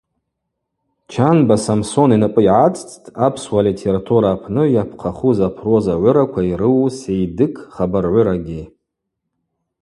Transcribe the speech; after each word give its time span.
Чанба 1.11 1.55
Самсон 1.65 2.09
йнапӏы 2.15 2.41
йгӏацӏцӏтӏ 2.45 3.13
апсуа 3.25 3.61
литература 3.67 4.27
апны 4.35 4.63
йапхъахуз 4.75 5.37
апроза 5.47 5.93
гӏвыраква 5.99 6.41
йрыуу 6.51 6.87
Сейдык 6.99 7.55
хабаргӏвырагьи. 7.73 8.61